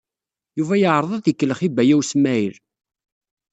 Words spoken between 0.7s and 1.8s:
yeɛreḍ ad ikellex